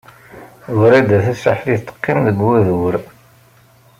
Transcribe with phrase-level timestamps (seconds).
[0.77, 2.95] Wrida Tasaḥlit teqqim deg wadur.